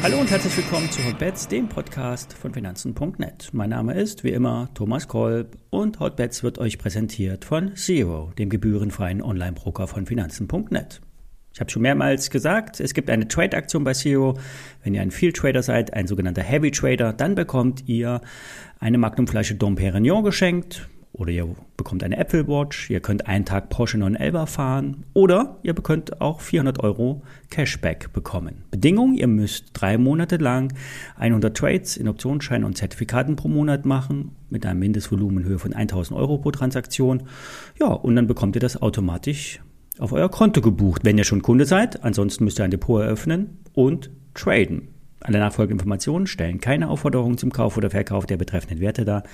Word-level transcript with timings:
Hallo 0.00 0.20
und 0.20 0.30
herzlich 0.30 0.56
willkommen 0.56 0.90
zu 0.90 1.04
Hotbets, 1.04 1.48
dem 1.48 1.68
Podcast 1.68 2.32
von 2.32 2.54
Finanzen.net. 2.54 3.50
Mein 3.52 3.70
Name 3.70 3.94
ist 3.94 4.24
wie 4.24 4.30
immer 4.30 4.70
Thomas 4.72 5.08
Kolb 5.08 5.56
und 5.70 6.00
Hotbets 6.00 6.42
wird 6.42 6.58
euch 6.58 6.78
präsentiert 6.78 7.44
von 7.44 7.74
Zero, 7.76 8.32
dem 8.38 8.48
gebührenfreien 8.48 9.20
Online-Broker 9.20 9.86
von 9.86 10.06
Finanzen.net. 10.06 11.00
Ich 11.52 11.60
habe 11.60 11.70
schon 11.70 11.82
mehrmals 11.82 12.30
gesagt, 12.30 12.78
es 12.78 12.94
gibt 12.94 13.10
eine 13.10 13.26
Trade-Aktion 13.26 13.82
bei 13.82 13.92
Zero. 13.92 14.38
Wenn 14.84 14.94
ihr 14.94 15.02
ein 15.02 15.10
Field 15.10 15.36
Trader 15.36 15.62
seid, 15.62 15.92
ein 15.92 16.06
sogenannter 16.06 16.42
Heavy 16.42 16.70
Trader, 16.70 17.12
dann 17.12 17.34
bekommt 17.34 17.88
ihr 17.88 18.20
eine 18.78 18.98
Magnumflasche 18.98 19.56
Dom 19.56 19.74
Perignon 19.74 20.22
geschenkt 20.22 20.88
oder 21.12 21.32
ihr 21.32 21.48
bekommt 21.76 22.04
eine 22.04 22.16
Apple 22.16 22.46
Watch, 22.46 22.90
ihr 22.90 23.00
könnt 23.00 23.26
einen 23.26 23.44
Tag 23.44 23.70
Porsche 23.70 23.98
911 23.98 24.48
fahren 24.48 25.04
oder 25.14 25.58
ihr 25.62 25.74
könnt 25.74 26.20
auch 26.20 26.40
400 26.40 26.80
Euro 26.80 27.22
Cashback 27.50 28.12
bekommen. 28.12 28.64
Bedingung, 28.70 29.14
ihr 29.14 29.26
müsst 29.26 29.70
drei 29.72 29.98
Monate 29.98 30.36
lang 30.36 30.72
100 31.16 31.56
Trades 31.56 31.96
in 31.96 32.08
Optionsscheinen 32.08 32.64
und 32.64 32.76
Zertifikaten 32.76 33.36
pro 33.36 33.48
Monat 33.48 33.86
machen 33.86 34.36
mit 34.50 34.64
einem 34.66 34.80
Mindestvolumen 34.80 35.42
in 35.42 35.48
Höhe 35.48 35.58
von 35.58 35.72
1000 35.72 36.18
Euro 36.18 36.38
pro 36.38 36.50
Transaktion. 36.50 37.24
Ja, 37.80 37.88
und 37.88 38.16
dann 38.16 38.26
bekommt 38.26 38.56
ihr 38.56 38.60
das 38.60 38.80
automatisch 38.80 39.60
auf 39.98 40.12
euer 40.12 40.30
Konto 40.30 40.60
gebucht, 40.60 41.04
wenn 41.04 41.18
ihr 41.18 41.24
schon 41.24 41.42
Kunde 41.42 41.64
seid. 41.64 42.04
Ansonsten 42.04 42.44
müsst 42.44 42.60
ihr 42.60 42.64
ein 42.64 42.70
Depot 42.70 43.02
eröffnen 43.02 43.58
und 43.74 44.10
traden. 44.34 44.88
Alle 45.20 45.40
nachfolgenden 45.40 45.80
Informationen 45.80 46.26
stellen 46.26 46.60
keine 46.60 46.88
Aufforderung 46.88 47.38
zum 47.38 47.50
Kauf 47.50 47.76
oder 47.76 47.90
Verkauf 47.90 48.26
der 48.26 48.36
betreffenden 48.36 48.80
Werte 48.80 49.04
dar. 49.04 49.24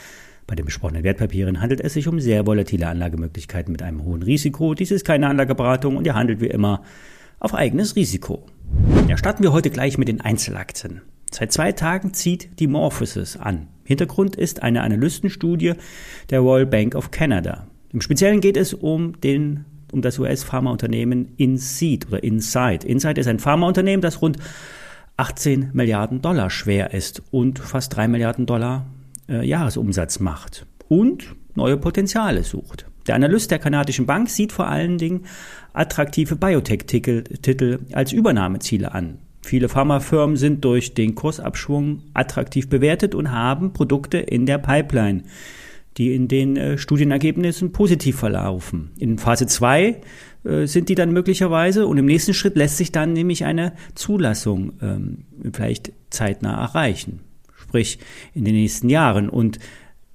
Bei 0.46 0.54
den 0.54 0.66
besprochenen 0.66 1.04
Wertpapieren 1.04 1.60
handelt 1.60 1.80
es 1.80 1.94
sich 1.94 2.06
um 2.06 2.20
sehr 2.20 2.46
volatile 2.46 2.88
Anlagemöglichkeiten 2.88 3.72
mit 3.72 3.82
einem 3.82 4.04
hohen 4.04 4.22
Risiko. 4.22 4.74
Dies 4.74 4.90
ist 4.90 5.04
keine 5.04 5.28
Anlageberatung 5.28 5.96
und 5.96 6.06
ihr 6.06 6.14
handelt 6.14 6.40
wie 6.40 6.48
immer 6.48 6.82
auf 7.40 7.54
eigenes 7.54 7.96
Risiko. 7.96 8.44
Ja, 9.09 9.16
starten 9.16 9.42
wir 9.42 9.52
heute 9.52 9.70
gleich 9.70 9.96
mit 9.96 10.09
den 10.09 10.20
Einzelaktien. 10.20 11.01
Seit 11.30 11.52
zwei 11.52 11.73
Tagen 11.73 12.14
zieht 12.14 12.60
die 12.60 12.66
Morphosis 12.66 13.36
an. 13.36 13.68
Hintergrund 13.84 14.36
ist 14.36 14.62
eine 14.62 14.82
Analystenstudie 14.82 15.74
der 16.30 16.40
Royal 16.40 16.66
Bank 16.66 16.95
of 16.95 17.10
Canada. 17.10 17.66
Im 17.92 18.01
Speziellen 18.01 18.40
geht 18.40 18.56
es 18.56 18.74
um 18.74 19.20
den 19.20 19.64
um 19.92 20.02
das 20.02 20.18
US-Pharmaunternehmen 20.18 21.34
Inseed 21.36 22.08
oder 22.08 22.23
Inside. 22.23 22.86
Inside 22.86 23.20
ist 23.20 23.29
ein 23.29 23.38
Pharmaunternehmen, 23.38 24.01
das 24.01 24.20
rund 24.20 24.38
18 25.16 25.70
Milliarden 25.73 26.20
Dollar 26.20 26.51
schwer 26.51 26.92
ist 26.92 27.23
und 27.30 27.60
fast 27.60 27.96
3 27.96 28.08
Milliarden 28.08 28.46
Dollar 28.46 28.86
äh, 29.28 29.46
Jahresumsatz 29.46 30.20
macht 30.20 30.66
und 30.88 31.34
neue 31.54 31.76
Potenziale 31.76 32.42
sucht. 32.42 32.86
Der 33.06 33.14
Analyst 33.14 33.50
der 33.50 33.58
kanadischen 33.58 34.06
Bank 34.06 34.30
sieht 34.30 34.52
vor 34.52 34.66
allen 34.66 34.98
Dingen 34.98 35.26
attraktive 35.72 36.36
Biotech-Titel 36.36 37.80
als 37.92 38.12
Übernahmeziele 38.12 38.92
an. 38.95 39.18
Viele 39.42 39.68
Pharmafirmen 39.68 40.36
sind 40.36 40.64
durch 40.64 40.95
den 40.95 41.14
Kursabschwung 41.14 42.02
attraktiv 42.14 42.70
bewertet 42.70 43.14
und 43.14 43.30
haben 43.30 43.74
Produkte 43.74 44.18
in 44.18 44.46
der 44.46 44.56
Pipeline, 44.56 45.24
die 45.98 46.14
in 46.14 46.28
den 46.28 46.56
äh, 46.56 46.78
Studienergebnissen 46.78 47.72
positiv 47.72 48.16
verlaufen. 48.16 48.92
In 48.98 49.18
Phase 49.18 49.46
2 49.46 50.00
äh, 50.45 50.66
sind 50.66 50.88
die 50.88 50.95
dann 50.95 51.12
möglicherweise 51.12 51.86
und 51.86 51.98
im 51.98 52.06
nächsten 52.06 52.32
Schritt 52.32 52.56
lässt 52.56 52.78
sich 52.78 52.90
dann 52.90 53.12
nämlich 53.12 53.45
eine 53.45 53.74
Zulassung 53.95 54.72
ähm, 54.80 55.24
vielleicht 55.52 55.92
zeitnah 56.08 56.58
erreichen 56.58 57.20
sprich 57.65 57.98
in 58.34 58.45
den 58.45 58.54
nächsten 58.54 58.88
Jahren. 58.88 59.29
Und 59.29 59.59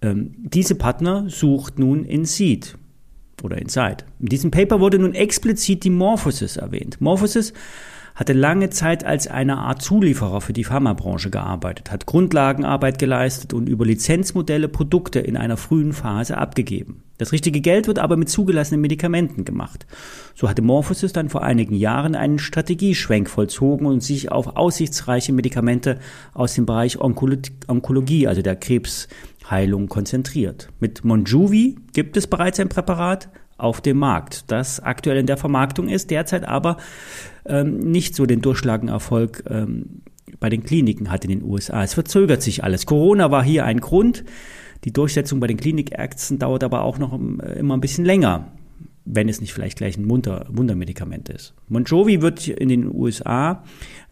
ähm, 0.02 0.33
diese 0.38 0.75
Partner 0.75 1.30
sucht 1.30 1.80
nun 1.80 2.05
in 2.05 2.25
Seed 2.25 2.75
oder 3.44 3.58
Inside. 3.58 4.05
In 4.19 4.28
diesem 4.28 4.52
Paper 4.52 4.80
wurde 4.80 5.00
nun 5.00 5.14
explizit 5.14 5.83
die 5.83 5.89
Morphosis 5.89 6.58
erwähnt. 6.58 7.02
Morphosis 7.02 7.53
hatte 8.20 8.34
lange 8.34 8.70
Zeit 8.70 9.06
als 9.06 9.28
eine 9.28 9.59
Art 9.59 9.81
Zulieferer 9.81 10.42
für 10.42 10.52
die 10.52 10.66
Pharmabranche 10.66 11.30
gearbeitet, 11.30 11.89
hat 11.89 12.06
Grundlagenarbeit 12.06 12.99
geleistet 12.99 13.54
und 13.54 13.70
über 13.70 13.86
Lizenzmodelle 13.86 14.67
Produkte 14.67 15.20
in 15.20 15.38
einer 15.38 15.55
frühen 15.55 15.93
Phase 15.93 16.38
abgegeben. 16.38 17.02
Das 17.17 17.32
richtige 17.32 17.61
Geld 17.61 17.88
wird 17.88 17.98
aber 17.98 18.17
mit 18.17 18.27
zugelassenen 18.27 18.82
Medikamenten 18.82 19.45
gemacht. 19.45 19.88
So 20.36 20.49
hatte 20.49 20.61
Morphosis 20.61 21.14
dann 21.14 21.30
vor 21.30 21.43
einigen 21.43 21.76
Jahren 21.76 22.14
einen 22.14 22.39
Strategieschwenk 22.39 23.30
vollzogen 23.30 23.88
und 23.88 24.04
sich 24.04 24.30
auf 24.30 24.58
aussichtsreiche 24.58 25.32
Medikamente 25.32 25.98
aus 26.33 26.55
dem 26.55 26.66
Bereich 26.66 26.99
Onkolo 26.99 27.38
Onkologie, 27.67 28.27
also 28.27 28.42
der 28.42 28.58
Krebsheilung, 28.58 29.88
konzentriert. 29.88 30.67
Mit 30.82 31.05
Monjuvi 31.05 31.77
gibt 31.93 32.17
es 32.17 32.27
bereits 32.27 32.60
ein 32.60 32.67
Präparat, 32.67 33.30
auf 33.60 33.82
dem 33.82 33.98
Markt, 33.98 34.49
das 34.52 34.80
aktuell 34.80 35.17
in 35.17 35.26
der 35.26 35.38
Vermarktung 35.38 35.89
ist, 35.89 36.10
derzeit 36.11 36.45
aber 36.45 36.77
ähm, 37.49 37.80
nicht 37.80 38.15
so 38.15 38.26
den 38.26 38.42
durchschlagenden 38.42 38.93
Erfolg 38.93 39.43
ähm, 39.49 40.02
bei 40.39 40.49
den 40.49 40.64
Kliniken 40.64 41.11
hat 41.11 41.26
in 41.26 41.32
den 41.32 41.43
USA. 41.43 41.83
Es 41.83 41.93
verzögert 41.93 42.42
sich 42.42 42.64
alles. 42.64 42.86
Corona 42.86 43.32
war 43.32 43.43
hier 43.43 43.65
ein 43.65 43.80
Grund. 43.80 44.23
Die 44.86 44.93
Durchsetzung 44.93 45.39
bei 45.39 45.48
den 45.48 45.58
Klinikärzten 45.58 46.39
dauert 46.39 46.64
aber 46.64 46.83
auch 46.83 46.98
noch 46.99 47.14
äh, 47.14 47.60
immer 47.60 47.76
ein 47.76 47.82
bisschen 47.82 48.05
länger, 48.05 48.52
wenn 49.05 49.27
es 49.27 49.42
nicht 49.42 49.54
vielleicht 49.54 49.77
gleich 49.77 49.98
ein 49.98 50.10
Wunder, 50.10 50.45
Wundermedikament 50.49 51.30
ist. 51.30 51.54
Monjovi 51.67 52.21
wird 52.21 52.48
in 52.48 52.70
den 52.70 52.93
USA 52.93 53.64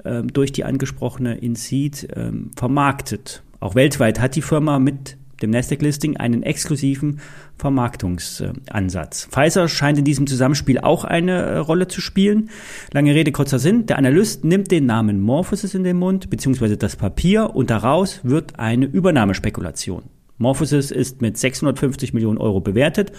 äh, 0.04 0.24
durch 0.24 0.52
die 0.52 0.66
angesprochene 0.66 1.38
Inseed 1.38 2.04
äh, 2.16 2.31
vermarktet. 2.56 3.44
Auch 3.59 3.75
weltweit 3.75 4.19
hat 4.19 4.36
die 4.36 4.42
Firma 4.42 4.80
mit 4.80 5.17
dem 5.42 5.52
Nasdaq-Listing 5.52 6.18
einen 6.18 6.44
exklusiven 6.44 7.20
Vermarktungsansatz. 7.58 9.28
Pfizer 9.31 9.68
scheint 9.68 9.98
in 10.00 10.06
diesem 10.06 10.28
Zusammenspiel 10.28 10.80
auch 10.80 11.03
eine 11.03 11.34
äh, 11.34 11.58
Rolle 11.58 11.88
zu 11.88 12.02
spielen. 12.02 12.50
Lange 12.92 13.14
Rede, 13.14 13.31
kurzer 13.31 13.59
Sinn. 13.59 13.86
Der 13.86 13.98
Analyst 13.98 14.44
nimmt 14.44 14.72
den 14.72 14.86
Namen 14.86 15.22
Morphosis 15.22 15.74
in 15.74 15.84
den 15.84 15.98
Mund, 15.98 16.30
beziehungsweise 16.30 16.78
das 16.78 16.96
Papier, 16.96 17.56
und 17.56 17.70
daraus 17.70 18.22
wird 18.24 18.59
eine 18.59 18.86
Übernahmespekulation. 18.86 20.03
Morphosis 20.38 20.92
ist 20.92 21.22
mit 21.22 21.38
650 21.38 22.14
Millionen 22.14 22.38
Euro 22.38 22.59
bewertet, 22.59 23.12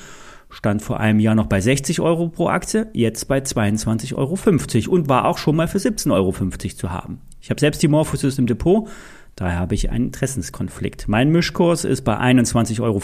stand 0.50 0.83
vor 0.83 1.00
einem 1.00 1.19
Jahr 1.19 1.35
noch 1.35 1.47
bei 1.47 1.61
60 1.61 2.00
Euro 2.00 2.29
pro 2.29 2.49
Aktie, 2.49 2.87
jetzt 2.93 3.27
bei 3.27 3.39
22,50 3.39 4.15
Euro 4.17 4.95
und 4.95 5.09
war 5.09 5.27
auch 5.27 5.39
schon 5.39 5.56
mal 5.56 5.69
für 5.69 5.79
17,50 5.79 6.12
Euro 6.12 6.33
zu 6.77 6.93
haben. 6.93 7.21
Ich 7.41 7.50
habe 7.50 7.61
selbst 7.61 7.83
die 7.83 7.89
Morphosis 7.89 8.39
im 8.39 8.47
Depot, 8.47 8.89
Daher 9.38 9.60
habe 9.60 9.76
ich 9.76 9.91
einen 9.91 10.06
Interessenskonflikt. 10.06 11.06
Mein 11.06 11.31
Mischkurs 11.31 11.84
ist 11.84 12.03
bei 12.03 12.19
21,50 12.19 12.81
Euro. 12.82 13.00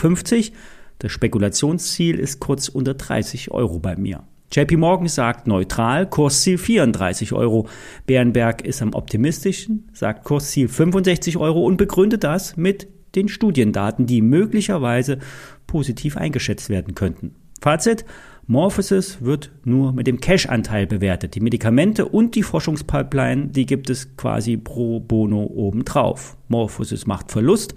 Das 0.98 1.12
Spekulationsziel 1.12 2.18
ist 2.18 2.40
kurz 2.40 2.68
unter 2.68 2.94
30 2.94 3.52
Euro 3.52 3.78
bei 3.78 3.94
mir. 3.94 4.24
JP 4.50 4.78
Morgan 4.78 5.06
sagt 5.06 5.46
neutral, 5.46 6.10
Kursziel 6.10 6.58
34 6.58 7.34
Euro. 7.34 7.68
Bärenberg 8.06 8.62
ist 8.62 8.82
am 8.82 8.94
optimistischen, 8.94 9.88
sagt 9.92 10.24
Kursziel 10.24 10.66
65 10.66 11.36
Euro 11.36 11.64
und 11.64 11.76
begründet 11.76 12.24
das 12.24 12.56
mit 12.56 12.88
den 13.14 13.28
Studiendaten, 13.28 14.06
die 14.06 14.20
möglicherweise 14.20 15.20
positiv 15.68 16.16
eingeschätzt 16.16 16.68
werden 16.68 16.96
könnten. 16.96 17.36
Fazit, 17.60 18.04
Morphosis 18.46 19.22
wird 19.22 19.50
nur 19.64 19.92
mit 19.92 20.06
dem 20.06 20.20
Cash-Anteil 20.20 20.86
bewertet. 20.86 21.34
Die 21.34 21.40
Medikamente 21.40 22.06
und 22.06 22.34
die 22.34 22.42
Forschungspipeline, 22.42 23.48
die 23.48 23.64
gibt 23.64 23.88
es 23.88 24.16
quasi 24.16 24.58
pro 24.58 25.00
bono 25.00 25.44
obendrauf. 25.44 26.36
Morphosis 26.48 27.06
macht 27.06 27.32
Verlust, 27.32 27.74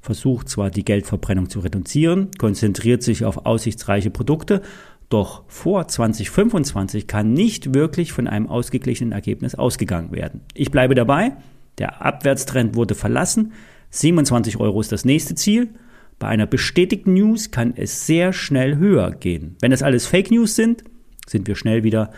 versucht 0.00 0.48
zwar 0.48 0.70
die 0.70 0.84
Geldverbrennung 0.84 1.50
zu 1.50 1.58
reduzieren, 1.60 2.30
konzentriert 2.38 3.02
sich 3.02 3.24
auf 3.24 3.44
aussichtsreiche 3.44 4.10
Produkte, 4.10 4.62
doch 5.08 5.42
vor 5.48 5.88
2025 5.88 7.08
kann 7.08 7.32
nicht 7.32 7.74
wirklich 7.74 8.12
von 8.12 8.28
einem 8.28 8.48
ausgeglichenen 8.48 9.12
Ergebnis 9.12 9.56
ausgegangen 9.56 10.12
werden. 10.12 10.42
Ich 10.54 10.70
bleibe 10.70 10.94
dabei, 10.94 11.32
der 11.78 12.02
Abwärtstrend 12.02 12.76
wurde 12.76 12.94
verlassen, 12.94 13.52
27 13.90 14.58
Euro 14.60 14.80
ist 14.80 14.92
das 14.92 15.04
nächste 15.04 15.34
Ziel 15.34 15.70
bei 16.18 16.28
einer 16.28 16.46
bestätigten 16.46 17.14
News 17.14 17.50
kann 17.50 17.74
es 17.76 18.06
sehr 18.06 18.32
schnell 18.32 18.76
höher 18.76 19.10
gehen. 19.10 19.56
Wenn 19.60 19.70
das 19.70 19.82
alles 19.82 20.06
Fake 20.06 20.30
News 20.30 20.54
sind, 20.54 20.84
sind 21.26 21.46
wir 21.46 21.56
schnell 21.56 21.84
wieder 21.84 22.10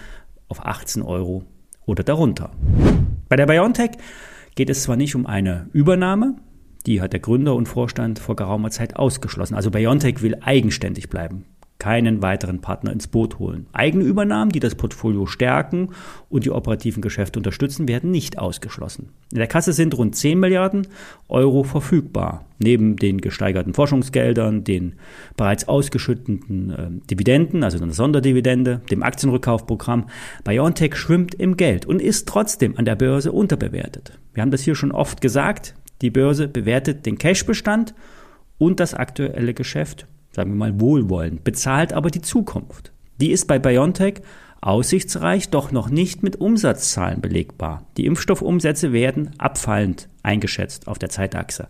auf 0.49 0.65
18 0.65 1.03
Euro 1.03 1.45
oder 1.85 2.03
darunter. 2.03 2.53
Bei 3.29 3.37
der 3.37 3.47
BioNTech 3.47 3.93
geht 4.55 4.71
es 4.71 4.83
zwar 4.83 4.97
nicht 4.97 5.15
um 5.15 5.27
eine 5.27 5.69
Übernahme, 5.73 6.37
die 6.87 7.01
hat 7.01 7.13
der 7.13 7.21
Gründer 7.21 7.55
und 7.55 7.67
Vorstand 7.67 8.19
vor 8.19 8.37
geraumer 8.37 8.71
Zeit 8.71 8.97
ausgeschlossen. 8.97 9.55
Also 9.55 9.71
BioNTech 9.71 10.23
will 10.23 10.37
eigenständig 10.41 11.09
bleiben 11.09 11.45
keinen 11.87 12.21
weiteren 12.21 12.61
Partner 12.61 12.91
ins 12.91 13.07
Boot 13.07 13.39
holen. 13.39 13.69
Eigene 13.73 14.03
Übernahmen, 14.03 14.51
die 14.51 14.59
das 14.59 14.75
Portfolio 14.75 15.27
stärken 15.27 15.91
und 16.29 16.45
die 16.45 16.51
operativen 16.51 17.01
Geschäfte 17.01 17.39
unterstützen, 17.39 17.87
werden 17.87 18.11
nicht 18.11 18.41
ausgeschlossen. 18.41 19.11
In 19.31 19.39
der 19.39 19.47
Kasse 19.47 19.73
sind 19.73 19.97
rund 19.97 20.17
10 20.17 20.41
Milliarden 20.41 20.89
Euro 21.29 21.63
verfügbar. 21.63 22.45
Neben 22.59 22.97
den 22.97 23.21
gesteigerten 23.21 23.73
Forschungsgeldern, 23.73 24.65
den 24.65 24.97
bereits 25.37 25.69
ausgeschütteten 25.69 26.71
äh, 26.71 27.07
Dividenden, 27.09 27.63
also 27.63 27.81
einer 27.81 27.93
Sonderdividende, 27.93 28.81
dem 28.91 29.05
Aktienrückkaufprogramm, 29.05 30.07
BioNTech 30.43 30.97
schwimmt 30.97 31.37
im 31.37 31.57
Geld 31.57 31.87
und 31.87 32.03
ist 32.03 32.27
trotzdem 32.27 32.77
an 32.77 32.85
der 32.85 32.97
Börse 32.97 33.31
unterbewertet. 33.31 34.19
Wir 34.35 34.43
haben 34.43 34.51
das 34.51 34.63
hier 34.63 34.75
schon 34.75 34.91
oft 34.91 35.21
gesagt. 35.21 35.77
Die 36.03 36.11
Börse 36.11 36.49
bewertet 36.49 37.07
den 37.07 37.17
Cashbestand 37.17 37.95
und 38.59 38.81
das 38.81 38.93
aktuelle 38.93 39.55
Geschäft 39.55 40.09
sagen 40.37 40.51
wir 40.51 40.57
mal 40.57 40.81
wohlwollend, 40.81 41.45
bezahlt 41.45 41.95
aber 41.95 42.11
die 42.11 42.21
Zukunft. 42.21 42.93
Die 43.23 43.31
ist 43.31 43.47
bei 43.47 43.59
BioNTech 43.59 44.21
aussichtsreich, 44.61 45.49
doch 45.49 45.73
noch 45.73 45.89
nicht 45.89 46.23
mit 46.23 46.37
Umsatzzahlen 46.37 47.23
belegbar. 47.23 47.87
Die 47.97 48.05
Impfstoffumsätze 48.05 48.93
werden 48.93 49.31
abfallend 49.39 50.11
eingeschätzt 50.23 50.89
auf 50.89 50.99
der 50.99 51.09
Zeitachse. 51.09 51.69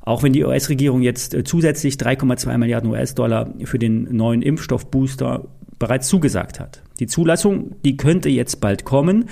Auch 0.00 0.24
wenn 0.24 0.32
die 0.32 0.42
US-Regierung 0.42 1.02
jetzt 1.02 1.32
äh, 1.32 1.44
zusätzlich 1.44 1.94
3,2 1.94 2.58
Milliarden 2.58 2.90
US-Dollar 2.90 3.54
für 3.62 3.78
den 3.78 4.16
neuen 4.16 4.42
Impfstoffbooster 4.42 5.46
bereits 5.78 6.08
zugesagt 6.08 6.58
hat. 6.58 6.82
Die 6.98 7.06
Zulassung, 7.06 7.76
die 7.84 7.96
könnte 7.96 8.28
jetzt 8.28 8.60
bald 8.60 8.84
kommen. 8.84 9.26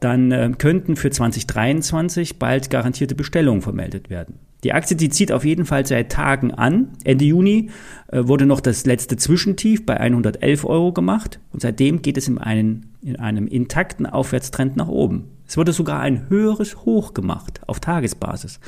Dann 0.00 0.32
äh, 0.32 0.50
könnten 0.56 0.96
für 0.96 1.10
2023 1.10 2.38
bald 2.38 2.70
garantierte 2.70 3.14
Bestellungen 3.14 3.60
vermeldet 3.60 4.08
werden. 4.08 4.38
Die 4.64 4.72
Aktie, 4.72 4.96
die 4.96 5.08
zieht 5.08 5.30
auf 5.30 5.44
jeden 5.44 5.66
Fall 5.66 5.86
seit 5.86 6.10
Tagen 6.10 6.52
an. 6.52 6.88
Ende 7.04 7.24
Juni 7.24 7.70
äh, 8.08 8.26
wurde 8.26 8.44
noch 8.44 8.60
das 8.60 8.86
letzte 8.86 9.16
Zwischentief 9.16 9.86
bei 9.86 9.98
111 9.98 10.64
Euro 10.64 10.92
gemacht 10.92 11.38
und 11.52 11.62
seitdem 11.62 12.02
geht 12.02 12.16
es 12.16 12.26
in, 12.26 12.38
einen, 12.38 12.94
in 13.00 13.16
einem 13.16 13.46
intakten 13.46 14.06
Aufwärtstrend 14.06 14.76
nach 14.76 14.88
oben. 14.88 15.30
Es 15.46 15.56
wurde 15.56 15.72
sogar 15.72 16.00
ein 16.00 16.28
höheres 16.28 16.84
Hoch 16.84 17.14
gemacht 17.14 17.60
auf 17.66 17.78
Tagesbasis. 17.80 18.58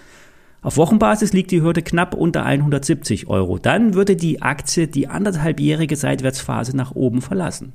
Auf 0.62 0.76
Wochenbasis 0.76 1.32
liegt 1.32 1.50
die 1.50 1.62
Hürde 1.62 1.82
knapp 1.82 2.14
unter 2.14 2.44
170 2.44 3.28
Euro. 3.28 3.58
Dann 3.58 3.94
würde 3.94 4.14
die 4.14 4.42
Aktie 4.42 4.86
die 4.86 5.08
anderthalbjährige 5.08 5.96
Seitwärtsphase 5.96 6.76
nach 6.76 6.94
oben 6.94 7.22
verlassen. 7.22 7.72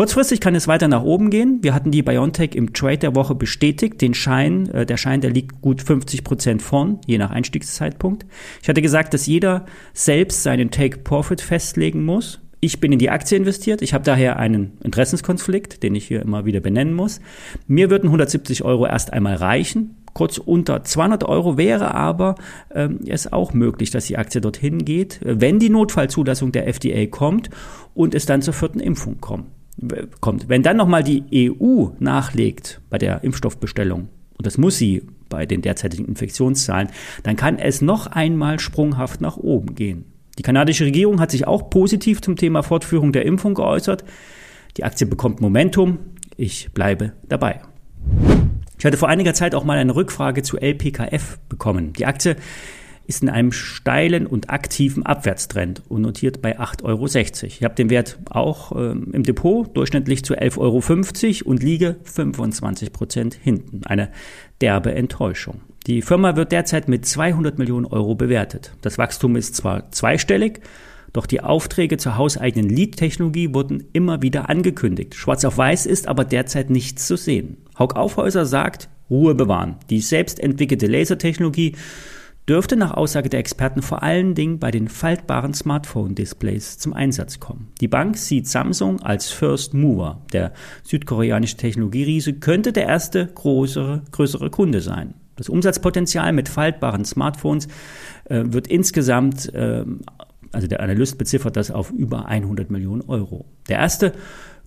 Kurzfristig 0.00 0.40
kann 0.40 0.54
es 0.54 0.66
weiter 0.66 0.88
nach 0.88 1.02
oben 1.02 1.28
gehen. 1.28 1.58
Wir 1.60 1.74
hatten 1.74 1.90
die 1.90 2.02
Biontech 2.02 2.54
im 2.54 2.72
Trade 2.72 2.96
der 2.96 3.14
Woche 3.14 3.34
bestätigt. 3.34 4.00
Den 4.00 4.14
Schein, 4.14 4.66
äh, 4.70 4.86
der 4.86 4.96
Schein, 4.96 5.20
der 5.20 5.28
liegt 5.28 5.60
gut 5.60 5.82
50 5.82 6.24
Prozent 6.24 6.62
vorn, 6.62 7.00
je 7.04 7.18
nach 7.18 7.30
Einstiegszeitpunkt. 7.30 8.24
Ich 8.62 8.70
hatte 8.70 8.80
gesagt, 8.80 9.12
dass 9.12 9.26
jeder 9.26 9.66
selbst 9.92 10.42
seinen 10.42 10.70
Take 10.70 11.00
Profit 11.00 11.42
festlegen 11.42 12.02
muss. 12.02 12.40
Ich 12.60 12.80
bin 12.80 12.92
in 12.92 12.98
die 12.98 13.10
Aktie 13.10 13.36
investiert. 13.36 13.82
Ich 13.82 13.92
habe 13.92 14.02
daher 14.02 14.38
einen 14.38 14.78
Interessenskonflikt, 14.82 15.82
den 15.82 15.94
ich 15.94 16.08
hier 16.08 16.22
immer 16.22 16.46
wieder 16.46 16.60
benennen 16.60 16.94
muss. 16.94 17.20
Mir 17.66 17.90
würden 17.90 18.06
170 18.06 18.64
Euro 18.64 18.86
erst 18.86 19.12
einmal 19.12 19.34
reichen. 19.34 19.96
Kurz 20.14 20.38
unter 20.38 20.82
200 20.82 21.24
Euro 21.24 21.58
wäre 21.58 21.94
aber 21.94 22.36
ähm, 22.74 23.00
es 23.06 23.30
auch 23.30 23.52
möglich, 23.52 23.90
dass 23.90 24.06
die 24.06 24.16
Aktie 24.16 24.40
dorthin 24.40 24.86
geht, 24.86 25.20
wenn 25.22 25.58
die 25.58 25.68
Notfallzulassung 25.68 26.52
der 26.52 26.66
FDA 26.68 27.04
kommt 27.04 27.50
und 27.92 28.14
es 28.14 28.24
dann 28.24 28.40
zur 28.40 28.54
vierten 28.54 28.80
Impfung 28.80 29.20
kommt 29.20 29.59
kommt. 30.20 30.48
Wenn 30.48 30.62
dann 30.62 30.76
nochmal 30.76 31.02
die 31.02 31.50
EU 31.52 31.88
nachlegt 31.98 32.80
bei 32.90 32.98
der 32.98 33.24
Impfstoffbestellung, 33.24 34.08
und 34.36 34.46
das 34.46 34.58
muss 34.58 34.78
sie 34.78 35.02
bei 35.28 35.46
den 35.46 35.62
derzeitigen 35.62 36.06
Infektionszahlen, 36.06 36.88
dann 37.22 37.36
kann 37.36 37.58
es 37.58 37.82
noch 37.82 38.06
einmal 38.06 38.58
sprunghaft 38.58 39.20
nach 39.20 39.36
oben 39.36 39.74
gehen. 39.74 40.04
Die 40.38 40.42
kanadische 40.42 40.84
Regierung 40.86 41.20
hat 41.20 41.30
sich 41.30 41.46
auch 41.46 41.70
positiv 41.70 42.22
zum 42.22 42.36
Thema 42.36 42.62
Fortführung 42.62 43.12
der 43.12 43.26
Impfung 43.26 43.54
geäußert. 43.54 44.04
Die 44.76 44.84
Aktie 44.84 45.06
bekommt 45.06 45.40
Momentum. 45.40 45.98
Ich 46.36 46.72
bleibe 46.72 47.12
dabei. 47.28 47.60
Ich 48.78 48.86
hatte 48.86 48.96
vor 48.96 49.10
einiger 49.10 49.34
Zeit 49.34 49.54
auch 49.54 49.64
mal 49.64 49.76
eine 49.76 49.94
Rückfrage 49.94 50.42
zu 50.42 50.56
LPKF 50.56 51.38
bekommen. 51.50 51.92
Die 51.92 52.06
Aktie 52.06 52.36
ist 53.10 53.24
in 53.24 53.28
einem 53.28 53.50
steilen 53.50 54.24
und 54.24 54.50
aktiven 54.50 55.04
Abwärtstrend 55.04 55.82
und 55.88 56.02
notiert 56.02 56.40
bei 56.40 56.60
8,60 56.60 56.84
Euro. 56.84 57.06
Ich 57.46 57.64
habe 57.64 57.74
den 57.74 57.90
Wert 57.90 58.20
auch 58.30 58.70
äh, 58.70 58.92
im 58.92 59.24
Depot 59.24 59.76
durchschnittlich 59.76 60.24
zu 60.24 60.34
11,50 60.34 61.42
Euro 61.42 61.50
und 61.50 61.60
liege 61.60 61.96
25 62.04 62.92
Prozent 62.92 63.34
hinten. 63.34 63.82
Eine 63.84 64.10
derbe 64.60 64.94
Enttäuschung. 64.94 65.60
Die 65.88 66.02
Firma 66.02 66.36
wird 66.36 66.52
derzeit 66.52 66.88
mit 66.88 67.04
200 67.04 67.58
Millionen 67.58 67.86
Euro 67.86 68.14
bewertet. 68.14 68.74
Das 68.80 68.96
Wachstum 68.96 69.34
ist 69.34 69.56
zwar 69.56 69.90
zweistellig, 69.90 70.60
doch 71.12 71.26
die 71.26 71.40
Aufträge 71.40 71.96
zur 71.96 72.16
hauseigenen 72.16 72.70
Lead-Technologie 72.70 73.52
wurden 73.52 73.88
immer 73.92 74.22
wieder 74.22 74.48
angekündigt. 74.48 75.16
Schwarz 75.16 75.44
auf 75.44 75.58
weiß 75.58 75.86
ist 75.86 76.06
aber 76.06 76.24
derzeit 76.24 76.70
nichts 76.70 77.08
zu 77.08 77.16
sehen. 77.16 77.56
Haug 77.76 77.96
Aufhäuser 77.96 78.46
sagt, 78.46 78.88
Ruhe 79.10 79.34
bewahren. 79.34 79.78
Die 79.90 80.00
selbst 80.00 80.38
entwickelte 80.38 80.86
Lasertechnologie 80.86 81.74
dürfte 82.48 82.76
nach 82.76 82.92
Aussage 82.92 83.28
der 83.28 83.40
Experten 83.40 83.82
vor 83.82 84.02
allen 84.02 84.34
Dingen 84.34 84.58
bei 84.58 84.70
den 84.70 84.88
faltbaren 84.88 85.54
Smartphone-Displays 85.54 86.78
zum 86.78 86.92
Einsatz 86.92 87.38
kommen. 87.38 87.68
Die 87.80 87.88
Bank 87.88 88.16
sieht 88.16 88.48
Samsung 88.48 89.00
als 89.02 89.30
First 89.30 89.74
Mover. 89.74 90.22
Der 90.32 90.52
südkoreanische 90.82 91.56
Technologieriese 91.56 92.34
könnte 92.34 92.72
der 92.72 92.86
erste 92.86 93.26
größere, 93.26 94.02
größere 94.10 94.50
Kunde 94.50 94.80
sein. 94.80 95.14
Das 95.36 95.48
Umsatzpotenzial 95.48 96.32
mit 96.32 96.48
faltbaren 96.48 97.04
Smartphones 97.04 97.68
äh, 98.24 98.42
wird 98.44 98.66
insgesamt, 98.66 99.52
äh, 99.54 99.84
also 100.52 100.66
der 100.66 100.80
Analyst 100.80 101.18
beziffert 101.18 101.56
das 101.56 101.70
auf 101.70 101.90
über 101.90 102.26
100 102.26 102.70
Millionen 102.70 103.02
Euro. 103.02 103.46
Der 103.68 103.78
erste 103.78 104.12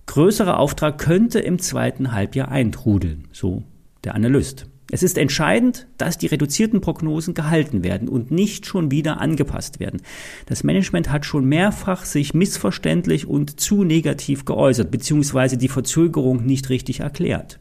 größere 0.06 0.56
Auftrag 0.56 0.98
könnte 0.98 1.38
im 1.38 1.58
zweiten 1.58 2.12
Halbjahr 2.12 2.48
eintrudeln, 2.48 3.28
so 3.32 3.62
der 4.04 4.14
Analyst. 4.14 4.66
Es 4.94 5.02
ist 5.02 5.18
entscheidend, 5.18 5.88
dass 5.98 6.18
die 6.18 6.28
reduzierten 6.28 6.80
Prognosen 6.80 7.34
gehalten 7.34 7.82
werden 7.82 8.08
und 8.08 8.30
nicht 8.30 8.64
schon 8.64 8.92
wieder 8.92 9.20
angepasst 9.20 9.80
werden. 9.80 10.00
Das 10.46 10.62
Management 10.62 11.10
hat 11.10 11.26
schon 11.26 11.46
mehrfach 11.46 12.04
sich 12.04 12.32
missverständlich 12.32 13.26
und 13.26 13.58
zu 13.58 13.82
negativ 13.82 14.44
geäußert, 14.44 14.92
beziehungsweise 14.92 15.58
die 15.58 15.66
Verzögerung 15.66 16.46
nicht 16.46 16.70
richtig 16.70 17.00
erklärt. 17.00 17.58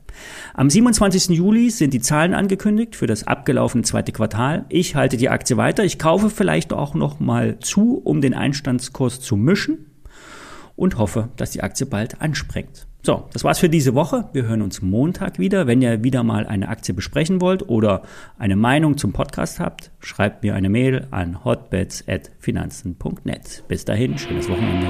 Am 0.54 0.70
27. 0.70 1.30
Juli 1.30 1.72
sind 1.72 1.96
die 1.96 2.02
Zahlen 2.02 2.36
angekündigt 2.36 2.96
für 2.96 3.08
das 3.08 3.26
abgelaufene 3.26 3.84
zweite 3.84 4.12
Quartal. 4.12 4.66
Ich 4.70 4.94
halte 4.94 5.18
die 5.18 5.30
Aktie 5.30 5.58
weiter. 5.58 5.84
Ich 5.84 5.98
kaufe 5.98 6.30
vielleicht 6.30 6.72
auch 6.72 6.94
noch 6.94 7.20
mal 7.20 7.58
zu, 7.58 7.98
um 7.98 8.22
den 8.22 8.36
Einstandskurs 8.36 9.22
zu 9.22 9.38
mischen 9.38 9.88
und 10.76 11.00
hoffe, 11.00 11.30
dass 11.36 11.50
die 11.50 11.64
Aktie 11.64 11.88
bald 11.88 12.22
anspringt. 12.22 12.86
So, 13.06 13.28
das 13.34 13.44
war's 13.44 13.60
für 13.60 13.68
diese 13.68 13.96
Woche. 13.96 14.30
Wir 14.32 14.44
hören 14.44 14.62
uns 14.62 14.82
Montag 14.82 15.38
wieder. 15.38 15.68
Wenn 15.68 15.82
ihr 15.82 16.06
wieder 16.06 16.24
mal 16.24 16.48
eine 16.48 16.70
Aktie 16.70 16.94
besprechen 16.94 17.42
wollt 17.42 17.68
oder 17.68 18.04
eine 18.40 18.56
Meinung 18.56 18.98
zum 18.98 19.12
Podcast 19.12 19.60
habt, 19.60 19.92
schreibt 20.00 20.42
mir 20.42 20.56
eine 20.56 20.70
Mail 20.70 21.08
an 21.12 21.44
hotbets@finanzen.net. 21.44 23.66
Bis 23.68 23.84
dahin, 23.84 24.18
schönes 24.18 24.48
Wochenende. 24.48 24.88